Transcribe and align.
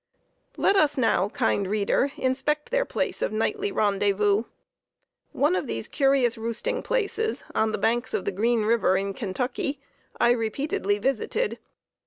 Let 0.57 0.75
us 0.75 0.97
now, 0.97 1.29
kind 1.29 1.67
reader, 1.67 2.11
inspect 2.17 2.71
their 2.71 2.85
place 2.85 3.21
of 3.21 3.31
nightly 3.31 3.71
rendezvous. 3.71 4.45
One 5.31 5.55
of 5.55 5.67
these 5.67 5.87
curious 5.87 6.39
roosting 6.39 6.81
places, 6.81 7.43
on 7.53 7.71
the 7.71 7.77
banks 7.77 8.15
of 8.15 8.25
the 8.25 8.31
Green 8.31 8.63
River 8.65 8.97
in 8.97 9.13
Kentucky, 9.13 9.79
I 10.19 10.31
repeatedly 10.31 10.97
visited. 10.97 11.59